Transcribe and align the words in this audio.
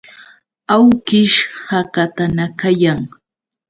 Awkish 0.73 1.37
hakatanakayan. 1.69 2.99